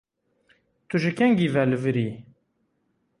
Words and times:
Tu 0.89 0.95
ji 1.03 1.11
kengî 1.17 1.47
ve 1.53 1.63
li 1.69 1.77
vir 1.83 1.97
î? 2.07 2.09